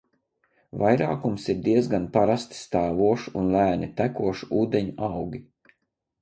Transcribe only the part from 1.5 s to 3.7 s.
ir diezgan parasti stāvošu un